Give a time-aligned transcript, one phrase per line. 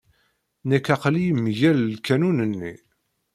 [0.69, 2.73] Nekk aql-iyi mgal lqanun-nni.